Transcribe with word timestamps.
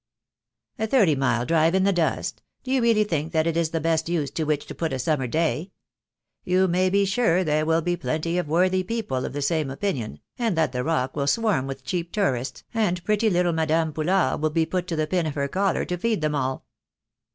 "A 0.79 0.87
thirty 0.87 1.15
mile 1.15 1.45
drive 1.45 1.75
in 1.75 1.83
the 1.83 1.93
dust! 1.93 2.41
Do 2.63 2.71
you 2.71 2.81
really 2.81 3.03
think 3.03 3.33
that 3.33 3.45
it 3.45 3.55
is 3.55 3.69
the 3.69 3.79
best 3.79 4.09
use 4.09 4.31
to 4.31 4.45
which 4.45 4.65
to 4.65 4.73
put 4.73 4.93
a 4.93 4.97
summer 4.97 5.27
day? 5.27 5.73
You 6.43 6.67
may 6.67 6.89
be 6.89 7.05
sure 7.05 7.43
there 7.43 7.67
will 7.67 7.83
be 7.83 7.95
plenty 7.95 8.39
of 8.39 8.47
worthy 8.49 8.81
people 8.81 9.25
of 9.25 9.33
the 9.33 9.43
same 9.43 9.69
opinion, 9.69 10.19
and 10.39 10.57
that 10.57 10.71
the 10.71 10.83
rock 10.83 11.15
will 11.15 11.27
swarm 11.27 11.67
with 11.67 11.85
cheap 11.85 12.11
tourists, 12.11 12.63
and 12.73 13.03
pretty 13.03 13.29
little 13.29 13.53
Madame 13.53 13.93
Poulard 13.93 14.41
will 14.41 14.49
be 14.49 14.65
put 14.65 14.87
to 14.87 14.95
the 14.95 15.05
pin 15.05 15.27
of 15.27 15.35
her 15.35 15.47
collar 15.47 15.85
to 15.85 15.99
feed 15.99 16.21
them 16.21 16.33
all." 16.33 16.65